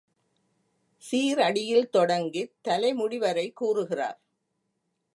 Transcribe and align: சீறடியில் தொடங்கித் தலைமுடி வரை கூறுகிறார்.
சீறடியில் 1.03 1.89
தொடங்கித் 1.89 2.53
தலைமுடி 2.61 3.17
வரை 3.17 3.47
கூறுகிறார். 3.53 4.19